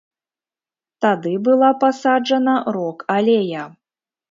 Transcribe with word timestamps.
Тады 1.05 1.33
была 1.49 1.69
пасаджана 1.85 2.57
рок-алея. 2.79 3.71